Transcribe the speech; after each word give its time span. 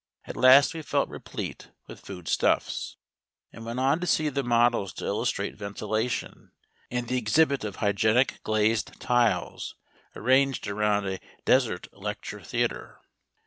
At 0.25 0.35
last 0.35 0.73
we 0.73 0.81
felt 0.81 1.09
replete 1.09 1.69
with 1.85 1.99
food 1.99 2.27
stuffs, 2.27 2.95
and 3.53 3.63
went 3.63 3.79
on 3.79 3.99
to 3.99 4.07
see 4.07 4.29
the 4.29 4.41
models 4.43 4.93
to 4.93 5.05
illustrate 5.05 5.53
ventilation, 5.55 6.53
and 6.89 7.07
the 7.07 7.19
exhibits 7.19 7.65
of 7.65 7.75
hygienic 7.75 8.41
glazed 8.41 8.99
tiles 8.99 9.75
arranged 10.15 10.65
around 10.67 11.05
a 11.07 11.19
desert 11.45 11.87
lecture 11.93 12.41
theatre. 12.41 12.99